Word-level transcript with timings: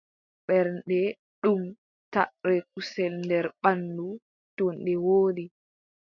Ɓernde, 0.47 0.99
ɗum 1.41 1.61
taʼre 2.13 2.55
kusel 2.71 3.13
nder 3.23 3.45
ɓanndu, 3.61 4.07
to 4.55 4.63
nde 4.79 4.93
woodi, 5.05 5.45